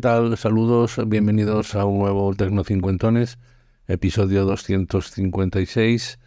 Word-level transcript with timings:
¿Qué 0.00 0.08
tal? 0.08 0.34
Saludos, 0.38 0.98
bienvenidos 1.06 1.74
a 1.74 1.84
un 1.84 1.98
nuevo 1.98 2.34
Tecnocincuentones, 2.34 3.38
episodio 3.86 4.46
256 4.46 6.18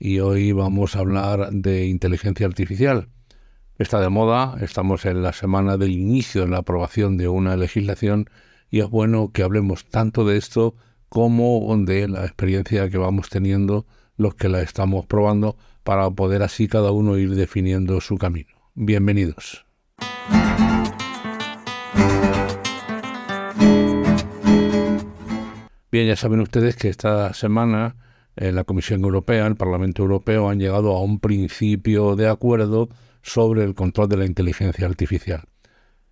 y 0.00 0.18
hoy 0.18 0.50
vamos 0.50 0.96
a 0.96 0.98
hablar 0.98 1.52
de 1.52 1.86
inteligencia 1.86 2.44
artificial. 2.44 3.08
Está 3.78 4.00
de 4.00 4.08
moda, 4.08 4.56
estamos 4.60 5.06
en 5.06 5.22
la 5.22 5.32
semana 5.32 5.76
del 5.76 5.92
inicio 5.92 6.42
de 6.42 6.48
la 6.48 6.58
aprobación 6.58 7.18
de 7.18 7.28
una 7.28 7.56
legislación 7.56 8.28
y 8.68 8.80
es 8.80 8.90
bueno 8.90 9.30
que 9.32 9.44
hablemos 9.44 9.84
tanto 9.84 10.24
de 10.24 10.36
esto 10.36 10.74
como 11.08 11.72
de 11.84 12.08
la 12.08 12.24
experiencia 12.24 12.90
que 12.90 12.98
vamos 12.98 13.28
teniendo 13.28 13.86
los 14.16 14.34
que 14.34 14.48
la 14.48 14.60
estamos 14.60 15.06
probando 15.06 15.56
para 15.84 16.10
poder 16.10 16.42
así 16.42 16.66
cada 16.66 16.90
uno 16.90 17.16
ir 17.16 17.36
definiendo 17.36 18.00
su 18.00 18.18
camino. 18.18 18.50
Bienvenidos. 18.74 19.69
Bien, 25.92 26.06
ya 26.06 26.14
saben 26.14 26.40
ustedes 26.40 26.76
que 26.76 26.88
esta 26.88 27.34
semana 27.34 27.96
eh, 28.36 28.52
la 28.52 28.62
Comisión 28.62 29.02
Europea, 29.02 29.46
el 29.48 29.56
Parlamento 29.56 30.02
Europeo 30.02 30.48
han 30.48 30.60
llegado 30.60 30.96
a 30.96 31.02
un 31.02 31.18
principio 31.18 32.14
de 32.14 32.28
acuerdo 32.28 32.88
sobre 33.22 33.64
el 33.64 33.74
control 33.74 34.08
de 34.08 34.16
la 34.16 34.24
inteligencia 34.24 34.86
artificial. 34.86 35.42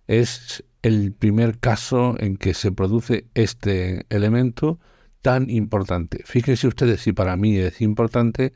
Es 0.07 0.65
el 0.81 1.13
primer 1.13 1.59
caso 1.59 2.15
en 2.19 2.35
que 2.35 2.53
se 2.53 2.73
produce 2.73 3.27
este 3.35 4.05
elemento 4.09 4.79
tan 5.21 5.49
importante. 5.49 6.23
Fíjense 6.25 6.67
ustedes 6.67 6.99
si 6.99 7.13
para 7.13 7.37
mí 7.37 7.55
es 7.57 7.79
importante 7.79 8.51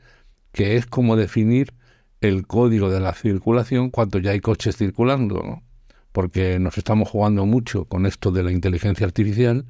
que 0.52 0.76
es 0.76 0.84
como 0.84 1.16
definir 1.16 1.72
el 2.20 2.46
código 2.46 2.90
de 2.90 3.00
la 3.00 3.14
circulación 3.14 3.90
cuando 3.90 4.18
ya 4.18 4.32
hay 4.32 4.40
coches 4.40 4.76
circulando, 4.76 5.62
porque 6.12 6.58
nos 6.58 6.76
estamos 6.76 7.08
jugando 7.08 7.46
mucho 7.46 7.86
con 7.86 8.04
esto 8.04 8.30
de 8.30 8.42
la 8.42 8.52
inteligencia 8.52 9.06
artificial 9.06 9.64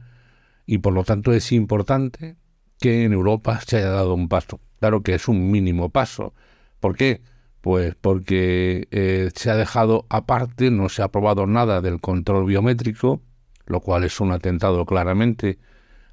y 0.66 0.78
por 0.78 0.92
lo 0.92 1.04
tanto 1.04 1.32
es 1.32 1.52
importante 1.52 2.36
que 2.80 3.04
en 3.04 3.12
Europa 3.12 3.60
se 3.66 3.78
haya 3.78 3.90
dado 3.90 4.14
un 4.14 4.28
paso. 4.28 4.60
Claro 4.80 5.02
que 5.02 5.14
es 5.14 5.28
un 5.28 5.50
mínimo 5.50 5.90
paso. 5.90 6.34
¿Por 6.80 6.96
qué? 6.96 7.22
Pues 7.60 7.94
porque 7.94 8.88
eh, 8.90 9.30
se 9.34 9.50
ha 9.50 9.56
dejado 9.56 10.06
aparte, 10.10 10.70
no 10.70 10.88
se 10.88 11.02
ha 11.02 11.06
aprobado 11.06 11.46
nada 11.46 11.80
del 11.80 12.00
control 12.00 12.44
biométrico, 12.46 13.22
lo 13.66 13.80
cual 13.80 14.04
es 14.04 14.20
un 14.20 14.32
atentado 14.32 14.84
claramente 14.84 15.58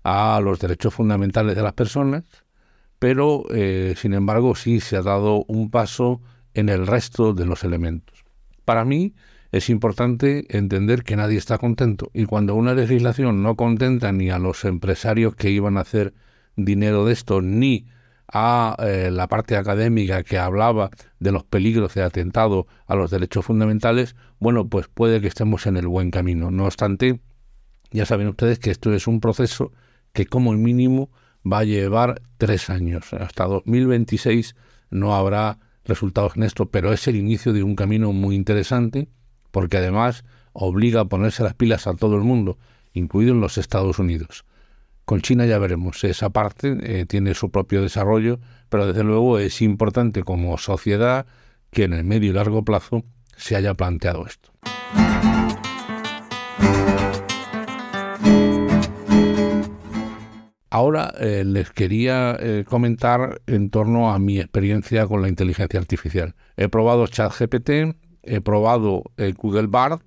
a 0.03 0.39
los 0.41 0.59
derechos 0.59 0.93
fundamentales 0.93 1.55
de 1.55 1.61
las 1.61 1.73
personas, 1.73 2.23
pero 2.99 3.43
eh, 3.53 3.95
sin 3.97 4.13
embargo 4.13 4.55
sí 4.55 4.79
se 4.79 4.95
ha 4.95 5.01
dado 5.01 5.43
un 5.47 5.69
paso 5.69 6.21
en 6.53 6.69
el 6.69 6.87
resto 6.87 7.33
de 7.33 7.45
los 7.45 7.63
elementos. 7.63 8.23
Para 8.65 8.85
mí, 8.85 9.13
es 9.51 9.69
importante 9.69 10.45
entender 10.57 11.03
que 11.03 11.17
nadie 11.17 11.37
está 11.37 11.57
contento 11.57 12.09
y 12.13 12.25
cuando 12.25 12.55
una 12.55 12.73
legislación 12.73 13.43
no 13.43 13.55
contenta 13.55 14.11
ni 14.11 14.29
a 14.29 14.39
los 14.39 14.63
empresarios 14.63 15.35
que 15.35 15.49
iban 15.49 15.77
a 15.77 15.81
hacer 15.81 16.13
dinero 16.55 17.05
de 17.05 17.13
esto, 17.13 17.41
ni 17.41 17.87
a 18.31 18.77
eh, 18.79 19.09
la 19.11 19.27
parte 19.27 19.57
académica 19.57 20.23
que 20.23 20.37
hablaba 20.37 20.89
de 21.19 21.33
los 21.33 21.43
peligros 21.43 21.93
de 21.95 22.03
atentado 22.03 22.67
a 22.87 22.95
los 22.95 23.11
derechos 23.11 23.45
fundamentales, 23.45 24.15
bueno, 24.39 24.69
pues 24.69 24.87
puede 24.87 25.19
que 25.19 25.27
estemos 25.27 25.67
en 25.67 25.75
el 25.75 25.87
buen 25.87 26.11
camino. 26.11 26.49
No 26.49 26.65
obstante, 26.65 27.19
ya 27.91 28.05
saben 28.05 28.29
ustedes 28.29 28.57
que 28.59 28.71
esto 28.71 28.93
es 28.93 29.05
un 29.05 29.19
proceso 29.19 29.73
que 30.13 30.25
como 30.27 30.53
mínimo 30.53 31.09
va 31.49 31.59
a 31.59 31.63
llevar 31.65 32.21
tres 32.37 32.69
años. 32.69 33.11
Hasta 33.13 33.45
2026 33.45 34.55
no 34.91 35.13
habrá 35.13 35.59
resultados 35.83 36.37
en 36.37 36.43
esto, 36.43 36.69
pero 36.69 36.93
es 36.93 37.05
el 37.09 37.17
inicio 37.17 37.51
de 37.51 37.63
un 37.63 37.75
camino 37.75 38.13
muy 38.13 38.35
interesante 38.35 39.09
porque 39.51 39.77
además 39.77 40.23
obliga 40.53 41.01
a 41.01 41.05
ponerse 41.05 41.43
las 41.43 41.53
pilas 41.53 41.87
a 41.87 41.93
todo 41.93 42.15
el 42.15 42.23
mundo, 42.23 42.57
incluidos 42.93 43.37
los 43.37 43.57
Estados 43.57 43.99
Unidos. 43.99 44.45
Con 45.05 45.21
China 45.21 45.45
ya 45.45 45.59
veremos, 45.59 46.03
esa 46.03 46.29
parte 46.29 46.77
eh, 46.83 47.05
tiene 47.05 47.33
su 47.33 47.51
propio 47.51 47.81
desarrollo, 47.81 48.39
pero 48.69 48.87
desde 48.87 49.03
luego 49.03 49.39
es 49.39 49.61
importante 49.61 50.23
como 50.23 50.57
sociedad 50.57 51.25
que 51.71 51.83
en 51.83 51.93
el 51.93 52.03
medio 52.03 52.31
y 52.31 52.33
largo 52.33 52.63
plazo 52.63 53.03
se 53.35 53.55
haya 53.55 53.73
planteado 53.73 54.25
esto. 54.25 54.51
Ahora 60.73 61.13
eh, 61.19 61.43
les 61.45 61.69
quería 61.71 62.37
eh, 62.39 62.63
comentar 62.65 63.41
en 63.45 63.69
torno 63.69 64.13
a 64.13 64.19
mi 64.19 64.39
experiencia 64.39 65.05
con 65.05 65.21
la 65.21 65.27
inteligencia 65.27 65.77
artificial. 65.77 66.33
He 66.55 66.69
probado 66.69 67.07
ChatGPT, 67.07 67.93
he 68.23 68.41
probado 68.41 69.03
el 69.17 69.33
Google 69.33 69.67
Bard 69.67 70.01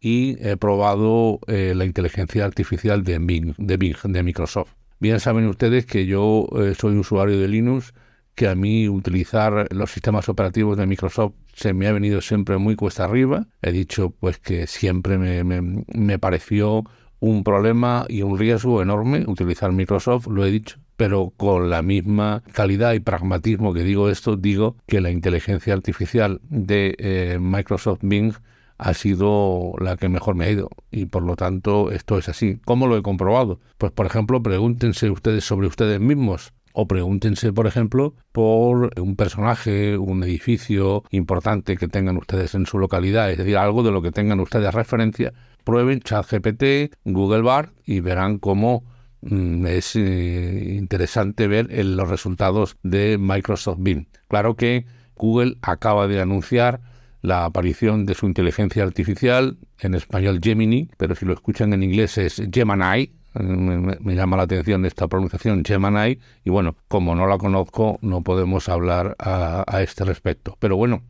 y 0.00 0.36
he 0.40 0.56
probado 0.56 1.40
eh, 1.46 1.74
la 1.76 1.84
inteligencia 1.84 2.44
artificial 2.44 3.04
de 3.04 3.18
Bing, 3.18 3.54
de 3.58 4.22
Microsoft. 4.22 4.72
Bien 4.98 5.20
saben 5.20 5.46
ustedes 5.46 5.86
que 5.86 6.06
yo 6.06 6.46
eh, 6.58 6.74
soy 6.74 6.96
usuario 6.96 7.38
de 7.38 7.48
Linux, 7.48 7.94
que 8.34 8.48
a 8.48 8.54
mí 8.54 8.88
utilizar 8.88 9.68
los 9.72 9.90
sistemas 9.90 10.28
operativos 10.28 10.78
de 10.78 10.86
Microsoft 10.86 11.32
se 11.54 11.74
me 11.74 11.86
ha 11.86 11.92
venido 11.92 12.20
siempre 12.20 12.56
muy 12.58 12.76
cuesta 12.76 13.04
arriba. 13.04 13.46
He 13.60 13.72
dicho 13.72 14.10
pues 14.10 14.38
que 14.38 14.66
siempre 14.66 15.18
me, 15.18 15.44
me, 15.44 15.84
me 15.92 16.18
pareció 16.18 16.84
un 17.20 17.44
problema 17.44 18.06
y 18.08 18.22
un 18.22 18.38
riesgo 18.38 18.82
enorme 18.82 19.24
utilizar 19.26 19.72
Microsoft, 19.72 20.26
lo 20.26 20.44
he 20.44 20.50
dicho, 20.50 20.78
pero 20.96 21.32
con 21.36 21.70
la 21.70 21.82
misma 21.82 22.42
calidad 22.52 22.94
y 22.94 23.00
pragmatismo 23.00 23.72
que 23.72 23.84
digo 23.84 24.08
esto, 24.08 24.36
digo 24.36 24.76
que 24.86 25.00
la 25.00 25.10
inteligencia 25.10 25.74
artificial 25.74 26.40
de 26.48 26.96
eh, 26.98 27.38
Microsoft 27.40 28.00
Bing 28.02 28.32
ha 28.78 28.94
sido 28.94 29.74
la 29.78 29.96
que 29.96 30.08
mejor 30.08 30.34
me 30.34 30.46
ha 30.46 30.50
ido 30.50 30.70
y 30.90 31.04
por 31.04 31.22
lo 31.22 31.36
tanto 31.36 31.90
esto 31.90 32.16
es 32.16 32.28
así. 32.30 32.58
¿Cómo 32.64 32.86
lo 32.86 32.96
he 32.96 33.02
comprobado? 33.02 33.60
Pues 33.76 33.92
por 33.92 34.06
ejemplo, 34.06 34.42
pregúntense 34.42 35.10
ustedes 35.10 35.44
sobre 35.44 35.66
ustedes 35.66 36.00
mismos 36.00 36.54
o 36.72 36.86
pregúntense, 36.86 37.52
por 37.52 37.66
ejemplo, 37.66 38.14
por 38.32 38.90
un 38.98 39.16
personaje, 39.16 39.98
un 39.98 40.22
edificio 40.22 41.02
importante 41.10 41.76
que 41.76 41.88
tengan 41.88 42.16
ustedes 42.16 42.54
en 42.54 42.66
su 42.66 42.78
localidad, 42.78 43.30
es 43.30 43.38
decir, 43.38 43.56
algo 43.56 43.82
de 43.82 43.90
lo 43.90 44.02
que 44.02 44.12
tengan 44.12 44.40
ustedes 44.40 44.72
referencia. 44.72 45.32
Prueben 45.70 46.00
ChatGPT, 46.00 46.94
Google 47.04 47.42
Bar 47.42 47.70
y 47.84 48.00
verán 48.00 48.38
cómo 48.38 48.84
Mm, 49.22 49.66
es 49.66 49.96
eh, 49.96 50.76
interesante 50.78 51.46
ver 51.46 51.68
los 51.84 52.08
resultados 52.08 52.76
de 52.82 53.18
Microsoft 53.18 53.78
Bing. 53.80 54.06
Claro 54.28 54.56
que 54.56 54.86
Google 55.14 55.58
acaba 55.62 56.08
de 56.08 56.20
anunciar 56.20 56.80
la 57.20 57.44
aparición 57.44 58.06
de 58.06 58.14
su 58.14 58.26
inteligencia 58.26 58.82
artificial, 58.82 59.58
en 59.78 59.94
español 59.94 60.40
Gemini, 60.42 60.88
pero 60.96 61.14
si 61.14 61.26
lo 61.26 61.34
escuchan 61.34 61.72
en 61.74 61.82
inglés 61.82 62.16
es 62.16 62.42
Gemini, 62.50 63.12
me, 63.34 64.14
llama 64.14 64.38
la 64.38 64.44
atención 64.44 64.86
esta 64.86 65.06
pronunciación 65.06 65.62
Gemini, 65.64 66.18
y 66.44 66.50
bueno, 66.50 66.76
como 66.88 67.14
no 67.14 67.26
la 67.26 67.36
conozco, 67.36 67.98
no 68.00 68.22
podemos 68.22 68.70
hablar 68.70 69.16
a, 69.18 69.64
a 69.66 69.82
este 69.82 70.04
respecto. 70.04 70.56
Pero 70.58 70.76
bueno, 70.76 71.02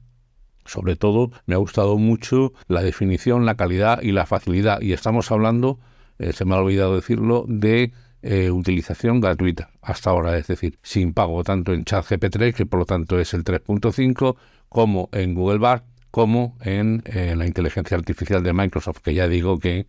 sobre 0.65 0.97
todo 0.97 1.31
me 1.47 1.55
ha 1.55 1.59
gustado 1.59 1.99
mucho 1.99 2.53
la 2.69 2.83
definición, 2.83 3.47
la 3.47 3.57
calidad 3.57 4.03
y 4.03 4.13
la 4.13 4.27
facilidad, 4.27 4.81
y 4.81 4.93
estamos 4.93 5.31
hablando 5.31 5.79
eh, 6.21 6.35
se 6.35 6.45
me 6.45 6.55
ha 6.55 6.59
olvidado 6.59 6.97
decirlo, 6.97 7.47
de 7.49 7.93
eh, 8.21 8.51
utilización 8.51 9.21
gratuita 9.21 9.71
hasta 9.81 10.11
ahora, 10.11 10.37
es 10.37 10.47
decir, 10.47 10.79
sin 10.83 11.15
pago 11.15 11.43
tanto 11.45 11.73
en 11.73 11.85
ChatGPT, 11.85 12.55
que 12.55 12.67
por 12.67 12.81
lo 12.81 12.85
tanto 12.85 13.19
es 13.19 13.33
el 13.33 13.43
3.5, 13.43 14.37
como 14.69 15.09
en 15.13 15.35
Google 15.35 15.59
Bar, 15.59 15.85
como 16.11 16.57
en 16.63 17.03
eh, 17.07 17.35
la 17.37 17.47
inteligencia 17.47 17.97
artificial 17.97 18.43
de 18.43 18.53
Microsoft, 18.53 18.99
que 18.99 19.15
ya 19.15 19.29
digo 19.29 19.59
que 19.59 19.87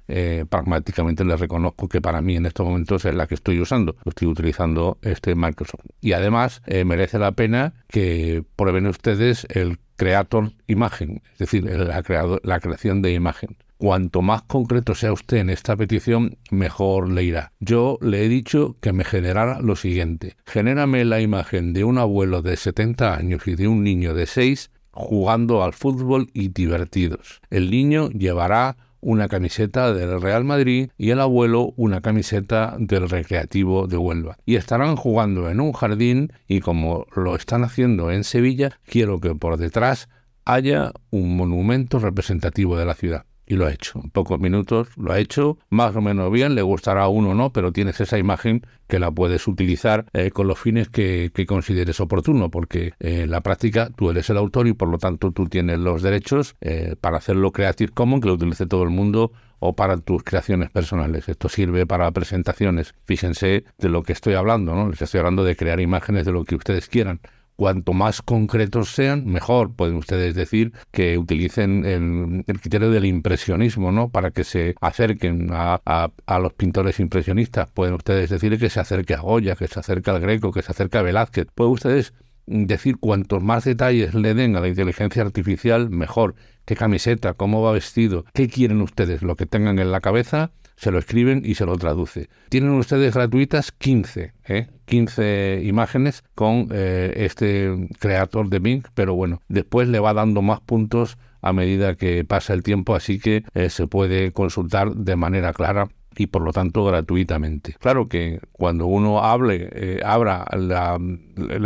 pragmáticamente 0.50 1.24
les 1.26 1.40
reconozco 1.40 1.88
que 1.88 2.02
para 2.02 2.22
mí 2.22 2.36
en 2.36 2.46
estos 2.46 2.66
momentos 2.66 3.06
es 3.06 3.16
la 3.16 3.28
que 3.28 3.36
estoy 3.36 3.60
usando. 3.60 3.96
Estoy 4.06 4.28
utilizando 4.28 4.98
este 5.02 5.36
Microsoft. 5.36 5.86
Y 6.02 6.14
además 6.14 6.62
merece 6.86 7.20
la 7.20 7.32
pena 7.32 7.74
que 7.88 8.44
prueben 8.56 8.88
ustedes 8.88 9.46
el 9.50 9.80
Creator 9.96 10.52
Imagen, 10.68 11.22
es 11.34 11.40
decir, 11.40 11.64
la, 11.64 12.40
la 12.44 12.60
creación 12.60 13.02
de 13.02 13.14
imagen. 13.14 13.58
Cuanto 13.82 14.22
más 14.22 14.44
concreto 14.44 14.94
sea 14.94 15.12
usted 15.12 15.38
en 15.38 15.50
esta 15.50 15.76
petición, 15.76 16.38
mejor 16.52 17.10
le 17.10 17.24
irá. 17.24 17.52
Yo 17.60 17.98
le 18.00 18.24
he 18.24 18.30
dicho 18.30 18.78
que 18.80 18.94
me 18.94 19.04
generara 19.04 19.60
lo 19.60 19.76
siguiente. 19.76 20.36
Genérame 20.46 21.04
la 21.04 21.20
imagen 21.20 21.74
de 21.74 21.84
un 21.84 21.98
abuelo 21.98 22.44
de 22.44 22.58
70 22.58 23.16
años 23.16 23.48
y 23.48 23.56
de 23.56 23.68
un 23.68 23.84
niño 23.84 24.14
de 24.14 24.28
6 24.28 24.70
jugando 24.92 25.64
al 25.64 25.74
fútbol 25.74 26.30
y 26.34 26.50
divertidos. 26.50 27.42
El 27.50 27.72
niño 27.72 28.10
llevará 28.10 28.78
una 29.02 29.28
camiseta 29.28 29.94
del 29.94 30.22
Real 30.22 30.44
Madrid 30.44 30.90
y 30.98 31.10
el 31.10 31.20
abuelo 31.20 31.74
una 31.76 32.02
camiseta 32.02 32.76
del 32.80 33.10
Recreativo 33.10 33.88
de 33.88 33.98
Huelva. 33.98 34.38
Y 34.46 34.56
estarán 34.56 34.96
jugando 34.96 35.50
en 35.50 35.60
un 35.60 35.74
jardín 35.74 36.32
y 36.48 36.60
como 36.60 37.08
lo 37.16 37.36
están 37.36 37.64
haciendo 37.64 38.12
en 38.12 38.24
Sevilla, 38.24 38.80
quiero 38.86 39.20
que 39.20 39.34
por 39.34 39.58
detrás 39.58 40.08
haya 40.46 40.92
un 41.10 41.36
monumento 41.36 42.00
representativo 42.00 42.78
de 42.78 42.86
la 42.86 42.94
ciudad 42.94 43.26
y 43.52 43.56
lo 43.56 43.66
ha 43.66 43.74
hecho. 43.74 44.00
En 44.02 44.10
pocos 44.10 44.40
minutos 44.40 44.88
lo 44.96 45.12
ha 45.12 45.20
hecho, 45.20 45.58
más 45.70 45.94
o 45.96 46.02
menos 46.02 46.32
bien, 46.32 46.56
le 46.56 46.62
gustará 46.62 47.04
a 47.04 47.08
uno 47.10 47.32
o 47.32 47.34
no, 47.34 47.52
pero 47.52 47.74
tienes 47.74 48.00
esa 48.00 48.18
imagen 48.18 48.66
que 48.88 48.98
la 48.98 49.12
puedes 49.12 49.46
utilizar 49.46 50.06
eh, 50.14 50.32
con 50.32 50.48
los 50.48 50.58
fines 50.58 50.88
que, 50.88 51.32
consideres 51.48 52.00
oportuno, 52.00 52.50
porque 52.50 52.94
eh, 53.00 53.24
en 53.24 53.32
la 53.32 53.42
práctica 53.42 53.90
tú 53.94 54.10
eres 54.10 54.30
el 54.30 54.38
autor 54.38 54.68
y 54.68 54.74
por 54.74 54.88
lo 54.88 54.98
tanto 55.00 55.32
tú 55.32 55.48
tienes 55.48 55.80
los 55.80 56.02
derechos 56.02 56.56
eh, 56.62 56.96
para 57.02 57.18
hacerlo 57.18 57.52
Creative 57.52 57.92
Commons, 57.92 58.22
que 58.22 58.30
lo 58.30 58.36
utilice 58.36 58.66
todo 58.68 58.84
el 58.84 58.90
mundo 58.90 59.34
o 59.60 59.76
para 59.76 59.98
tus 59.98 60.24
creaciones 60.24 60.70
personales. 60.70 61.28
Esto 61.28 61.50
sirve 61.50 61.86
para 61.86 62.10
presentaciones. 62.12 62.96
Fíjense 63.04 63.66
de 63.78 63.90
lo 63.90 64.02
que 64.02 64.14
estoy 64.14 64.36
hablando, 64.36 64.74
¿no? 64.76 64.90
Les 64.90 65.02
estoy 65.02 65.20
hablando 65.20 65.44
de 65.44 65.58
crear 65.58 65.80
imágenes 65.82 66.26
de 66.26 66.32
lo 66.32 66.46
que 66.46 66.56
ustedes 66.56 66.88
quieran 66.88 67.20
Cuanto 67.62 67.94
más 67.94 68.24
concretos 68.24 68.90
sean, 68.90 69.28
mejor. 69.28 69.76
Pueden 69.76 69.96
ustedes 69.98 70.34
decir 70.34 70.74
que 70.90 71.20
utilicen 71.20 71.86
el, 71.86 72.60
criterio 72.60 72.90
del 72.90 73.06
impresionismo, 73.06 73.92
¿no? 73.92 74.10
Para 74.10 74.32
que 74.32 74.44
se 74.44 74.74
acerquen 74.82 75.50
a, 75.52 76.10
los 76.40 76.54
pintores 76.54 77.00
impresionistas. 77.00 77.70
Pueden 77.70 77.94
ustedes 77.94 78.32
decir 78.32 78.58
que 78.58 78.72
se 78.72 78.80
acerque 78.80 79.14
a 79.14 79.20
Goya, 79.20 79.56
que 79.56 79.68
se 79.68 79.80
acerque 79.80 80.10
al 80.10 80.20
Greco, 80.20 80.52
que 80.52 80.64
se 80.64 80.72
acerque 80.72 80.98
a 80.98 81.04
Velázquez. 81.04 81.50
Pueden 81.54 81.74
ustedes 81.74 82.16
decir 82.48 82.98
cuantos 82.98 83.44
más 83.44 83.64
detalles 83.66 84.16
le 84.16 84.34
den 84.34 84.56
a 84.56 84.60
la 84.62 84.68
inteligencia 84.68 85.22
artificial, 85.22 85.92
mejor. 85.92 86.34
¿Qué 86.66 86.76
camiseta? 86.76 87.36
¿Cómo 87.36 87.62
va 87.62 87.74
vestido? 87.74 88.26
¿Qué 88.34 88.48
quieren 88.48 88.82
ustedes? 88.82 89.22
Lo 89.22 89.36
que 89.36 89.46
tengan 89.46 89.78
en 89.78 89.92
la 89.92 90.02
cabeza 90.02 90.50
se 90.82 90.90
lo 90.90 90.98
escriben 90.98 91.44
y 91.46 91.54
se 91.54 91.68
lo 91.68 91.78
traduce. 91.78 92.28
Tienen 92.50 92.72
ustedes 92.72 93.14
gratuitas 93.14 93.72
15, 93.72 94.34
¿eh? 94.46 94.68
15 94.86 95.62
imágenes 95.64 96.24
con 96.34 96.70
eh, 96.72 97.14
este 97.18 97.88
creador 98.00 98.50
de 98.50 98.58
Bing, 98.58 98.84
pero 98.96 99.14
bueno, 99.14 99.44
después 99.48 99.88
le 99.90 100.00
va 100.00 100.16
dando 100.16 100.42
más 100.42 100.60
puntos 100.60 101.20
a 101.44 101.54
medida 101.54 101.94
que 101.94 102.26
pasa 102.26 102.56
el 102.56 102.64
tiempo, 102.64 102.96
así 102.96 103.20
que 103.20 103.44
eh, 103.54 103.70
se 103.70 103.86
puede 103.86 104.32
consultar 104.32 104.96
de 104.96 105.16
manera 105.16 105.54
clara 105.54 105.88
y 106.18 106.28
por 106.28 106.42
lo 106.42 106.52
tanto 106.52 106.84
gratuitamente. 106.84 107.76
Claro 107.80 108.08
que 108.08 108.40
cuando 108.52 108.86
uno 108.86 109.24
hable, 109.24 109.70
eh, 109.72 110.02
abra 110.04 110.46
la, 110.56 111.00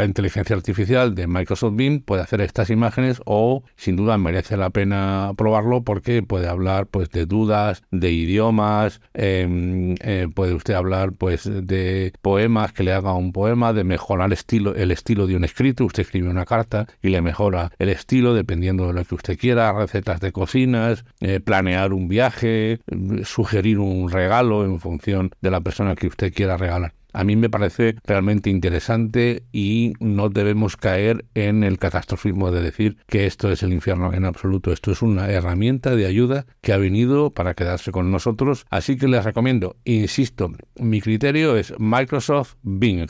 inteligencia 0.05 0.55
artificial 0.55 1.15
de 1.15 1.27
Microsoft 1.27 1.75
Bing, 1.75 2.01
puede 2.01 2.21
hacer 2.21 2.41
estas 2.41 2.69
imágenes 2.69 3.21
o 3.25 3.63
sin 3.75 3.95
duda 3.95 4.17
merece 4.17 4.57
la 4.57 4.69
pena 4.69 5.31
probarlo 5.35 5.83
porque 5.83 6.21
puede 6.23 6.47
hablar 6.47 6.87
pues 6.87 7.09
de 7.09 7.25
dudas, 7.25 7.83
de 7.91 8.11
idiomas, 8.11 9.01
em, 9.13 9.95
eh, 10.01 10.27
puede 10.33 10.53
usted 10.53 10.73
hablar 10.73 11.13
pues 11.13 11.43
de 11.45 12.13
poemas, 12.21 12.71
que 12.73 12.83
le 12.83 12.93
haga 12.93 13.13
un 13.13 13.31
poema, 13.31 13.73
de 13.73 13.83
mejorar 13.83 14.31
estilo, 14.31 14.75
el 14.75 14.91
estilo 14.91 15.27
de 15.27 15.35
un 15.35 15.43
escrito, 15.43 15.85
usted 15.85 16.03
escribe 16.03 16.29
una 16.29 16.45
carta 16.45 16.87
y 17.01 17.09
le 17.09 17.21
mejora 17.21 17.71
el 17.79 17.89
estilo 17.89 18.33
dependiendo 18.33 18.87
de 18.87 18.93
lo 18.93 19.03
que 19.03 19.15
usted 19.15 19.37
quiera, 19.37 19.73
recetas 19.73 20.19
de 20.19 20.31
cocinas, 20.31 21.05
eh, 21.19 21.39
planear 21.39 21.93
un 21.93 22.07
viaje, 22.07 22.79
sugerir 23.23 23.79
un 23.79 24.09
regalo, 24.09 24.34
en 24.41 24.81
función 24.81 25.31
de 25.41 25.51
la 25.51 25.61
persona 25.61 25.95
que 25.95 26.07
usted 26.07 26.33
quiera 26.33 26.57
regalar. 26.57 26.93
A 27.13 27.23
mí 27.23 27.37
me 27.37 27.49
parece 27.49 27.95
realmente 28.03 28.49
interesante 28.49 29.43
y 29.53 29.93
no 30.01 30.27
debemos 30.27 30.75
caer 30.75 31.23
en 31.33 31.63
el 31.63 31.79
catastrofismo 31.79 32.51
de 32.51 32.61
decir 32.61 32.97
que 33.07 33.25
esto 33.25 33.49
es 33.49 33.63
el 33.63 33.71
infierno 33.71 34.11
en 34.11 34.25
absoluto. 34.25 34.73
Esto 34.73 34.91
es 34.91 35.01
una 35.01 35.29
herramienta 35.29 35.95
de 35.95 36.05
ayuda 36.05 36.45
que 36.59 36.73
ha 36.73 36.77
venido 36.77 37.29
para 37.29 37.53
quedarse 37.53 37.93
con 37.93 38.11
nosotros. 38.11 38.65
Así 38.69 38.97
que 38.97 39.07
les 39.07 39.23
recomiendo, 39.23 39.77
insisto, 39.85 40.51
mi 40.77 40.99
criterio 40.99 41.55
es 41.55 41.73
Microsoft 41.79 42.55
Bing. 42.63 43.07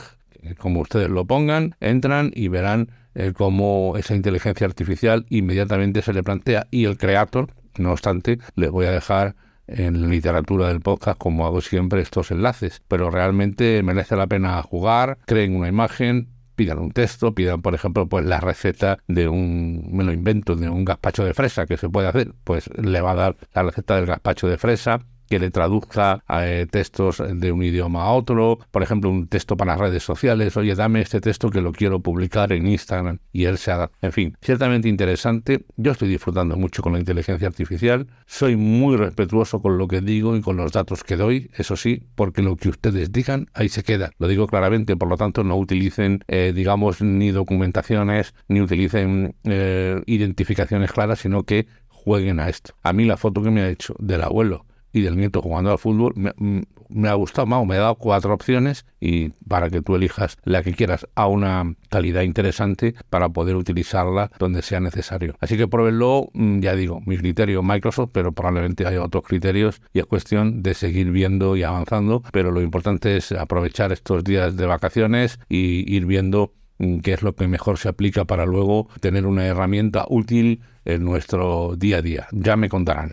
Como 0.58 0.82
ustedes 0.82 1.10
lo 1.10 1.24
pongan, 1.24 1.74
entran 1.80 2.30
y 2.32 2.46
verán 2.46 2.92
eh, 3.16 3.32
cómo 3.34 3.94
esa 3.98 4.14
inteligencia 4.14 4.68
artificial 4.68 5.26
inmediatamente 5.30 6.02
se 6.02 6.12
le 6.12 6.22
plantea 6.22 6.68
y 6.70 6.84
el 6.84 6.96
creator, 6.96 7.52
no 7.76 7.90
obstante, 7.90 8.38
les 8.54 8.70
voy 8.70 8.86
a 8.86 8.92
dejar 8.92 9.34
en 9.66 10.08
literatura 10.10 10.68
del 10.68 10.80
podcast, 10.80 11.18
como 11.18 11.46
hago 11.46 11.60
siempre, 11.60 12.00
estos 12.00 12.30
enlaces. 12.30 12.82
Pero 12.88 13.10
realmente 13.10 13.82
merece 13.82 14.16
la 14.16 14.26
pena 14.26 14.62
jugar, 14.62 15.18
creen 15.26 15.56
una 15.56 15.68
imagen, 15.68 16.28
pidan 16.54 16.78
un 16.78 16.90
texto, 16.90 17.34
pidan, 17.34 17.62
por 17.62 17.74
ejemplo, 17.74 18.08
pues 18.08 18.24
la 18.24 18.40
receta 18.40 18.98
de 19.06 19.28
un, 19.28 19.88
me 19.92 20.04
lo 20.04 20.12
invento, 20.12 20.56
de 20.56 20.68
un 20.68 20.84
gazpacho 20.84 21.24
de 21.24 21.34
fresa 21.34 21.66
que 21.66 21.76
se 21.76 21.88
puede 21.88 22.08
hacer, 22.08 22.34
pues 22.44 22.70
le 22.76 23.00
va 23.00 23.12
a 23.12 23.16
dar 23.16 23.36
la 23.54 23.62
receta 23.62 23.96
del 23.96 24.06
gazpacho 24.06 24.48
de 24.48 24.58
fresa 24.58 25.00
que 25.28 25.38
le 25.38 25.50
traduzca 25.50 26.22
eh, 26.28 26.66
textos 26.70 27.22
de 27.26 27.52
un 27.52 27.62
idioma 27.62 28.04
a 28.04 28.12
otro, 28.12 28.58
por 28.70 28.82
ejemplo, 28.82 29.10
un 29.10 29.28
texto 29.28 29.56
para 29.56 29.76
redes 29.76 30.02
sociales, 30.02 30.56
oye, 30.56 30.74
dame 30.74 31.00
este 31.00 31.20
texto 31.20 31.50
que 31.50 31.60
lo 31.60 31.72
quiero 31.72 32.00
publicar 32.00 32.52
en 32.52 32.66
Instagram 32.66 33.18
y 33.32 33.44
él 33.44 33.58
se 33.58 33.70
haga. 33.70 33.90
En 34.02 34.12
fin, 34.12 34.36
ciertamente 34.40 34.88
interesante. 34.88 35.64
Yo 35.76 35.92
estoy 35.92 36.08
disfrutando 36.08 36.56
mucho 36.56 36.82
con 36.82 36.92
la 36.92 36.98
inteligencia 36.98 37.48
artificial, 37.48 38.06
soy 38.26 38.56
muy 38.56 38.96
respetuoso 38.96 39.60
con 39.60 39.78
lo 39.78 39.88
que 39.88 40.00
digo 40.00 40.36
y 40.36 40.40
con 40.40 40.56
los 40.56 40.72
datos 40.72 41.04
que 41.04 41.16
doy, 41.16 41.50
eso 41.56 41.76
sí, 41.76 42.02
porque 42.14 42.42
lo 42.42 42.56
que 42.56 42.68
ustedes 42.68 43.12
digan, 43.12 43.48
ahí 43.54 43.68
se 43.68 43.82
queda. 43.82 44.10
Lo 44.18 44.28
digo 44.28 44.46
claramente, 44.46 44.96
por 44.96 45.08
lo 45.08 45.16
tanto, 45.16 45.44
no 45.44 45.56
utilicen, 45.56 46.24
eh, 46.28 46.52
digamos, 46.54 47.02
ni 47.02 47.30
documentaciones, 47.30 48.34
ni 48.48 48.60
utilicen 48.60 49.34
eh, 49.44 50.02
identificaciones 50.06 50.92
claras, 50.92 51.20
sino 51.20 51.44
que 51.44 51.66
jueguen 51.88 52.40
a 52.40 52.48
esto. 52.48 52.74
A 52.82 52.92
mí 52.92 53.04
la 53.04 53.16
foto 53.16 53.42
que 53.42 53.50
me 53.50 53.62
ha 53.62 53.68
hecho 53.68 53.94
del 53.98 54.22
abuelo 54.22 54.64
y 54.96 55.02
del 55.02 55.16
nieto 55.16 55.42
jugando 55.42 55.70
al 55.70 55.78
fútbol, 55.78 56.14
mm, 56.16 56.60
me, 56.88 57.08
ha 57.10 57.14
gustado 57.14 57.46
más, 57.46 57.66
me 57.66 57.76
ha 57.76 57.80
dado 57.80 57.96
cuatro 57.96 58.32
opciones 58.32 58.86
y 58.98 59.28
para 59.46 59.68
que 59.68 59.82
tú 59.82 59.94
elijas 59.94 60.38
la 60.44 60.62
que 60.62 60.72
quieras 60.72 61.06
a 61.14 61.26
una 61.26 61.74
calidad 61.90 62.22
interesante 62.22 62.94
para 63.10 63.28
poder 63.28 63.56
utilizarla 63.56 64.30
donde 64.38 64.62
sea 64.62 64.80
necesario. 64.80 65.34
Así 65.38 65.58
que 65.58 65.68
pruébenlo, 65.68 66.30
mm, 66.32 66.60
ya 66.60 66.74
digo, 66.74 67.02
mi 67.04 67.18
criterio 67.18 67.62
Microsoft, 67.62 68.08
pero 68.12 68.32
probablemente 68.32 68.86
haya 68.86 69.02
otros 69.02 69.24
criterios 69.24 69.82
y 69.92 69.98
es 69.98 70.06
cuestión 70.06 70.62
de 70.62 70.72
seguir 70.72 71.10
viendo 71.10 71.56
y 71.56 71.62
avanzando, 71.62 72.22
pero 72.32 72.50
lo 72.50 72.62
importante 72.62 73.18
es 73.18 73.32
aprovechar 73.32 73.92
estos 73.92 74.24
días 74.24 74.56
de 74.56 74.64
vacaciones 74.64 75.38
y 75.50 75.94
ir 75.94 76.06
viendo 76.06 76.54
mm, 76.78 77.00
qué 77.00 77.12
es 77.12 77.22
lo 77.22 77.36
que 77.36 77.48
mejor 77.48 77.76
se 77.76 77.90
aplica 77.90 78.24
para 78.24 78.46
luego 78.46 78.88
tener 79.00 79.26
una 79.26 79.44
herramienta 79.44 80.06
útil 80.08 80.62
en 80.86 81.04
nuestro 81.04 81.76
día 81.76 81.98
a 81.98 82.02
día. 82.02 82.28
Ya 82.32 82.56
me 82.56 82.70
contarán. 82.70 83.12